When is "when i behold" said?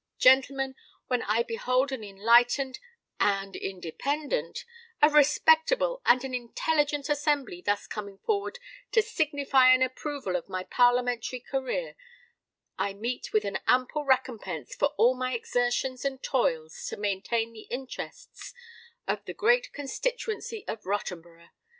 1.09-1.91